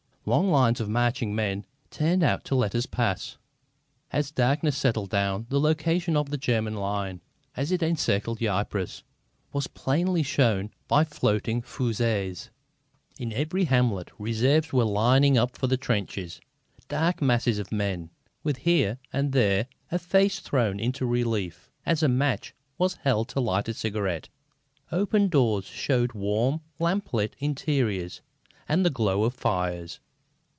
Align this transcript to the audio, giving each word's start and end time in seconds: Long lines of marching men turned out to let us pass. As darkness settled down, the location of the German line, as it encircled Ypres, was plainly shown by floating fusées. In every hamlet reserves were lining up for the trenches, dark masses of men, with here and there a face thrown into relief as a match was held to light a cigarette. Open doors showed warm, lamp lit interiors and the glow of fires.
Long 0.23 0.51
lines 0.51 0.79
of 0.79 0.87
marching 0.87 1.33
men 1.33 1.65
turned 1.89 2.21
out 2.21 2.45
to 2.45 2.53
let 2.53 2.75
us 2.75 2.85
pass. 2.85 3.37
As 4.11 4.29
darkness 4.29 4.77
settled 4.77 5.09
down, 5.09 5.47
the 5.49 5.59
location 5.59 6.15
of 6.15 6.29
the 6.29 6.37
German 6.37 6.75
line, 6.75 7.21
as 7.57 7.71
it 7.71 7.81
encircled 7.81 8.39
Ypres, 8.39 9.01
was 9.51 9.65
plainly 9.65 10.21
shown 10.21 10.69
by 10.87 11.03
floating 11.05 11.59
fusées. 11.63 12.49
In 13.17 13.33
every 13.33 13.63
hamlet 13.63 14.11
reserves 14.19 14.71
were 14.71 14.85
lining 14.85 15.39
up 15.39 15.57
for 15.57 15.65
the 15.65 15.75
trenches, 15.75 16.39
dark 16.87 17.19
masses 17.19 17.57
of 17.57 17.71
men, 17.71 18.11
with 18.43 18.57
here 18.57 18.99
and 19.11 19.31
there 19.31 19.65
a 19.91 19.97
face 19.97 20.39
thrown 20.39 20.79
into 20.79 21.03
relief 21.03 21.71
as 21.83 22.03
a 22.03 22.07
match 22.07 22.53
was 22.77 22.93
held 22.97 23.27
to 23.29 23.39
light 23.39 23.67
a 23.67 23.73
cigarette. 23.73 24.29
Open 24.91 25.29
doors 25.29 25.65
showed 25.65 26.13
warm, 26.13 26.61
lamp 26.77 27.11
lit 27.11 27.35
interiors 27.39 28.21
and 28.69 28.85
the 28.85 28.91
glow 28.91 29.23
of 29.23 29.33
fires. 29.33 29.99